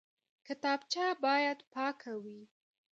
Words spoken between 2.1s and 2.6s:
وي